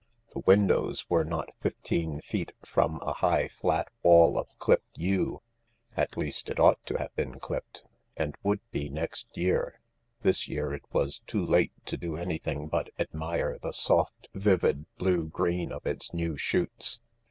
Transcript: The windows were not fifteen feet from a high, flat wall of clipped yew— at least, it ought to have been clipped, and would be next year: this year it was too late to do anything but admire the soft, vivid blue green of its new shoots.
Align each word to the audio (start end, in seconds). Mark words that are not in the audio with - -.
The 0.33 0.39
windows 0.39 1.07
were 1.11 1.23
not 1.23 1.49
fifteen 1.59 2.21
feet 2.21 2.53
from 2.65 2.99
a 3.03 3.13
high, 3.13 3.47
flat 3.47 3.87
wall 4.01 4.39
of 4.39 4.47
clipped 4.57 4.97
yew— 4.97 5.43
at 5.95 6.17
least, 6.17 6.49
it 6.49 6.59
ought 6.59 6.83
to 6.87 6.97
have 6.97 7.13
been 7.15 7.37
clipped, 7.37 7.83
and 8.17 8.33
would 8.41 8.61
be 8.71 8.89
next 8.89 9.37
year: 9.37 9.79
this 10.21 10.47
year 10.47 10.73
it 10.73 10.85
was 10.91 11.19
too 11.27 11.45
late 11.45 11.73
to 11.85 11.97
do 11.97 12.15
anything 12.17 12.67
but 12.67 12.89
admire 12.97 13.59
the 13.61 13.73
soft, 13.73 14.27
vivid 14.33 14.87
blue 14.95 15.27
green 15.29 15.71
of 15.71 15.85
its 15.85 16.11
new 16.15 16.35
shoots. 16.35 16.99